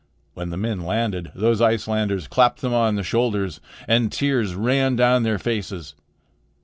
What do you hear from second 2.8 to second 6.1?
the shoulders, and tears ran down their faces.